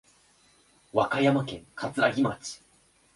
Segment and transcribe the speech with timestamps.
[0.91, 2.63] 和歌山県かつらぎ町